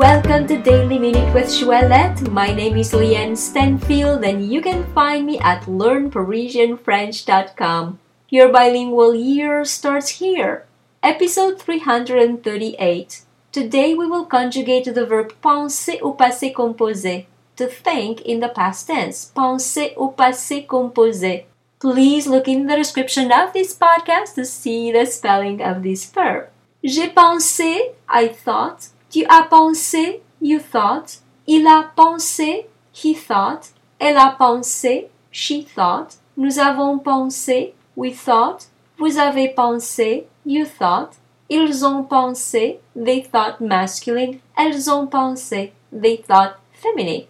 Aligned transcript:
welcome 0.00 0.48
to 0.48 0.56
Daily 0.56 0.98
Minute 0.98 1.34
with 1.34 1.48
Joëlette. 1.48 2.26
My 2.30 2.54
name 2.54 2.78
is 2.78 2.92
Leanne 2.92 3.36
Stenfield 3.36 4.26
and 4.26 4.50
you 4.50 4.62
can 4.62 4.90
find 4.94 5.26
me 5.26 5.38
at 5.40 5.64
learnparisianfrench.com. 5.64 7.98
Your 8.30 8.50
bilingual 8.50 9.14
year 9.14 9.62
starts 9.66 10.20
here. 10.20 10.64
Episode 11.02 11.60
338. 11.60 13.22
Today 13.52 13.94
we 13.94 14.06
will 14.06 14.24
conjugate 14.24 14.86
the 14.86 15.04
verb 15.04 15.34
penser 15.42 16.00
au 16.00 16.14
passé 16.14 16.54
composé, 16.54 17.26
to 17.56 17.66
think 17.66 18.22
in 18.22 18.40
the 18.40 18.48
past 18.48 18.86
tense. 18.86 19.30
Penser 19.36 19.92
au 19.98 20.12
passé 20.12 20.66
composé. 20.66 21.44
Please 21.78 22.26
look 22.26 22.48
in 22.48 22.66
the 22.66 22.76
description 22.76 23.30
of 23.30 23.52
this 23.52 23.76
podcast 23.76 24.34
to 24.36 24.46
see 24.46 24.90
the 24.90 25.04
spelling 25.04 25.60
of 25.60 25.82
this 25.82 26.06
verb. 26.06 26.48
J'ai 26.82 27.08
pensé, 27.08 27.92
I 28.08 28.28
thought. 28.28 28.88
Tu 29.10 29.24
as 29.28 29.42
pensé, 29.42 30.22
you 30.40 30.60
thought. 30.60 31.20
Il 31.46 31.66
a 31.66 31.90
pensé, 31.96 32.68
he 32.94 33.14
thought. 33.14 33.72
Elle 33.98 34.16
a 34.16 34.36
pensé, 34.38 35.10
she 35.32 35.64
thought. 35.64 36.18
Nous 36.36 36.60
avons 36.60 36.98
pensé, 36.98 37.74
we 37.96 38.14
thought. 38.14 38.68
Vous 38.98 39.18
avez 39.18 39.48
pensé, 39.48 40.28
you 40.46 40.64
thought. 40.64 41.16
Ils 41.48 41.84
ont 41.84 42.04
pensé, 42.04 42.78
they 42.94 43.22
thought 43.22 43.60
masculine. 43.60 44.38
Elles 44.56 44.88
ont 44.88 45.08
pensé, 45.08 45.72
they 45.92 46.18
thought 46.18 46.54
feminine. 46.72 47.26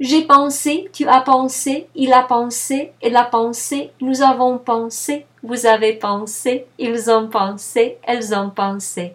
J'ai 0.00 0.26
pensé, 0.26 0.90
tu 0.92 1.06
as 1.08 1.22
pensé, 1.22 1.88
il 1.94 2.12
a 2.12 2.24
pensé, 2.24 2.92
elle 3.00 3.16
a 3.16 3.24
pensé, 3.24 3.92
nous 4.00 4.20
avons 4.20 4.58
pensé, 4.58 5.24
vous 5.42 5.64
avez 5.64 5.94
pensé, 5.94 6.66
ils 6.78 7.10
ont 7.10 7.28
pensé, 7.28 7.96
elles 8.02 8.34
ont 8.34 8.50
pensé. 8.50 9.14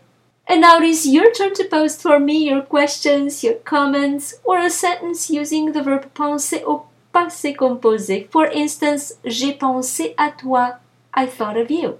And 0.50 0.61
now 0.61 0.78
it 0.78 0.83
is 0.83 1.05
your 1.05 1.31
turn 1.31 1.53
to 1.53 1.66
post 1.66 2.02
for 2.02 2.19
me 2.19 2.50
your 2.50 2.64
questions, 2.64 3.44
your 3.44 3.53
comments, 3.53 4.33
or 4.44 4.58
a 4.58 4.72
sentence 4.72 5.30
using 5.30 5.73
the 5.73 5.83
verb 5.83 6.11
penser 6.16 6.64
au 6.66 6.88
passé 7.14 7.55
composé. 7.55 8.28
For 8.31 8.47
instance, 8.47 9.14
j'ai 9.23 9.53
pensé 9.53 10.16
à 10.17 10.36
toi. 10.36 10.80
I 11.14 11.27
thought 11.27 11.55
of 11.55 11.70
you. 11.70 12.00